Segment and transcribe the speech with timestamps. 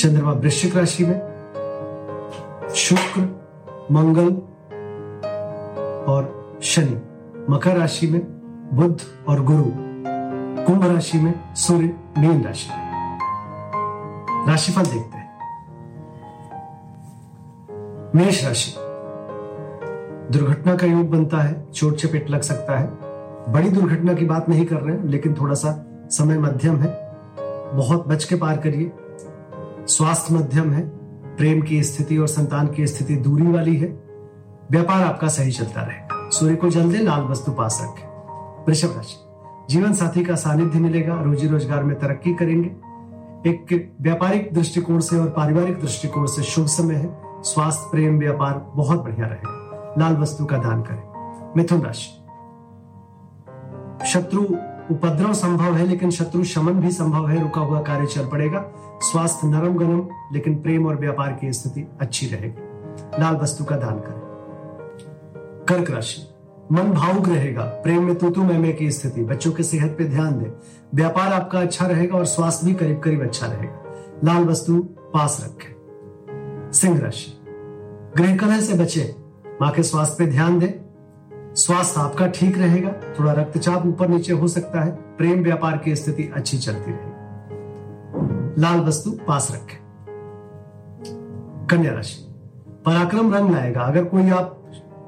[0.00, 1.18] चंद्रमा वृश्चिक राशि में,
[2.74, 3.20] शुक्र,
[3.92, 4.28] मंगल
[6.12, 7.02] और शनि
[7.50, 8.20] मकर राशि में
[8.74, 9.64] बुद्ध और गुरु
[10.64, 12.80] कुंभ राशि में, सूर्य मीन राशि में।
[14.48, 15.38] राशिफल देखते हैं।
[18.14, 18.74] मेष राशि।
[20.32, 22.86] दुर्घटना का योग बनता है, चोट चपेट लग सकता है।
[23.52, 27.16] बड़ी दुर्घटना की बात नहीं कर रहे हैं, लेकिन थोड़ा सा समय मध्यम है।
[27.74, 28.92] बहुत बच के पार करिए।
[29.90, 30.82] स्वास्थ्य मध्यम है,
[31.36, 33.86] प्रेम की स्थिति और संतान की स्थिति दूरी वाली है,
[34.70, 39.16] व्यापार आपका सही चलता रहेगा सूर्य को जल दे लाल वस्तु पास रखें वृषभ राशि,
[39.70, 42.68] जीवन साथी का सानिध्य मिलेगा, रोजी रोज़गार में तरक्की करेंगे।
[43.50, 49.02] एक व्यापारिक दृष्टिकोण से और पारिवारिक दृष्टिकोण से शुभ समय है। स्वास्थ्य, प्रेम, व्यापार बहुत
[49.04, 52.10] बढ़िया रहेगा। लाल वस्तु का दान करें। मिथुन राशि,
[54.06, 54.42] शत्रु
[54.90, 58.64] उपद्रव संभव है, लेकिन शत्रु शमन भी संभव है, रुका हुआ कार्य चल पड़ेगा।
[59.02, 62.70] स्वास्थ्य नरम गरम, लेकिन प्रेम और व्यापार की स्थिति अच्छी रहेगी।
[63.20, 64.20] लाल वस्तु का दान करें।
[65.68, 66.22] कर्क राशि,
[66.72, 70.50] मन भावुक रहेगा, प्रेम में तूतू मैमे की स्थिति, बच्चों की सेहत पे ध्यान दें।
[70.94, 73.84] व्यापार आपका अच्छा रहेगा और स्वास्थ्य भी करीब करीब अच्छा रहेगा।
[74.24, 77.36] लाल वस्तु पास रखें। सिंह राशि
[78.16, 79.14] गृह कलह से बचे,
[79.62, 80.89] माँ के स्वास्थ्य पे ध्यान दें।
[81.54, 86.30] स्वास्थ्य आपका ठीक रहेगा, थोड़ा रक्तचाप ऊपर नीचे हो सकता है, प्रेम व्यापार की स्थिति
[86.34, 89.78] अच्छी चलती रहेगी। लाल वस्तु पास रखें।
[91.70, 92.22] कन्या राशि,
[92.86, 94.56] पराक्रम रंग लाएगा। अगर कोई आप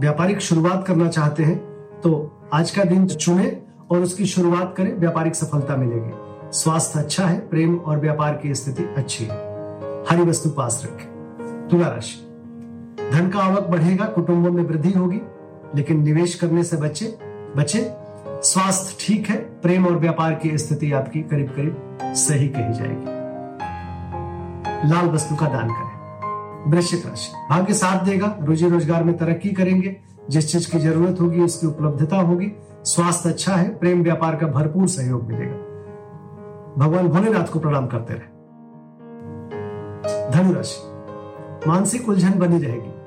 [0.00, 1.58] व्यापारिक शुरुआत करना चाहते हैं
[2.00, 2.10] तो
[2.52, 3.56] आज का दिन चुने
[3.90, 6.10] और उसकी शुरुआत करें, व्यापारिक सफलता मिलेगी।
[6.52, 9.36] स्वास्थ्य अच्छा है, प्रेम और व्यापार की स्थिति अच्छी है।
[10.10, 12.16] हरी वस्तु पास रखें। तुला राशि,
[13.12, 15.20] धन का आवक बढ़ेगा, कुटुंबों में वृद्धि होगी
[15.76, 17.18] लेकिन निवेश करने से बचे
[17.56, 17.92] बचे।
[18.42, 23.20] स्वास्थ्य ठीक है, प्रेम और व्यापार की स्थिति आपकी करीब करीब सही कही जाएगी।
[24.90, 29.96] लाल वस्तु का दान करें। वृश्चिक राशि, भाग्य साथ देगा, रोजी रोज़गार में तरक्की करेंगे।
[30.30, 32.52] जिस चीज़ की ज़रूरत होगी, उसकी उपलब्धता होगी।
[32.84, 35.54] स्वास्थ्य अच्छा है, प्रेम व्यापार का भरपूर सहयोग मिलेगा।
[36.78, 38.38] भगवान भोलेनाथ को प्रणाम करते रहे।
[40.30, 42.99] धनुराशि मानसिक उलझन बनी रहेगी।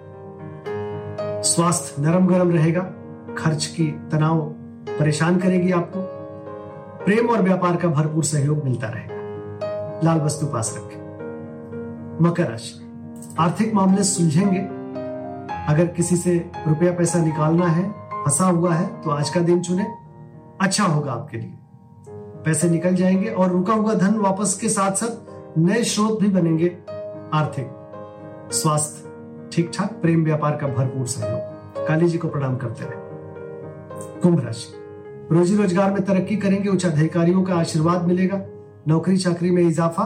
[1.44, 2.82] स्वास्थ्य नरम गरम रहेगा,
[3.38, 4.40] खर्च की तनाव
[5.00, 6.00] परेशान करेगी आपको,
[7.06, 9.14] प्रेम और व्यापार का भरपूर सहयोग मिलता रहेगा।
[10.04, 11.04] लाल वस्तु पास रखें।
[12.22, 12.80] मकर राशि।
[13.40, 14.60] आर्थिक मामले सुलझेंगे।
[15.74, 17.92] अगर किसी से रुपया पैसा निकालना है,
[18.26, 19.88] फंसा हुआ है तो आज का दिन चुने।
[20.62, 21.54] अच्छा होगा आपके लिए।
[22.46, 26.78] पैसे निकल जाएँगे और रुका हुआ धन वापस के साथ साथ नए स्रोत भी बनेंगे
[27.34, 27.70] आर्थिक।
[28.52, 29.03] स्वास्थ्य
[29.54, 34.74] ठीक ठाक प्रेम व्यापार का भरपूर सहयोग। काली जी को प्रणाम करते रहे। कुंभ राशि।
[35.32, 38.42] रोजी रोज़गार में तरक्की करेंगे, उच्च अधिकारियों का आशीर्वाद मिलेगा,
[38.88, 40.04] नौकरी चाकरी में इजाफा,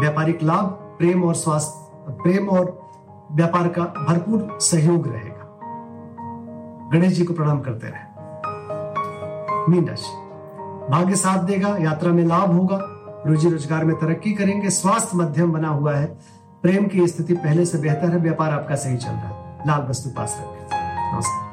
[0.00, 0.66] व्यापारिक लाभ,
[0.98, 2.90] प्रेम और स्वास्थ्य, प्रेम और
[3.32, 5.46] व्यापार का भरपूर सहयोग रहेगा।
[6.92, 8.08] गणेश जी को प्रणाम करते रहे।
[9.70, 10.12] मीन राशि।
[10.90, 12.78] भाग्य साथ देगा, यात्रा में लाभ होगा,
[13.26, 17.78] रोजी रोज़गार में तरक्की करेंगे, स्वास्थ्य मध्यम बना हुआ है प्रेम की स्थिति पहले से
[17.78, 20.68] बेहतर है व्यापार आपका सही चल रहा है। लाल वस्तु पास रखें।
[21.14, 21.50] नमस्कार।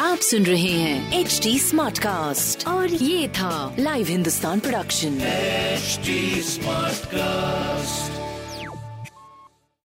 [0.00, 6.96] आप सुन रहे हैं एच डी स्मार्ट कास्ट और ये था live Hindustan production smart
[6.96, 8.27] Smartcast.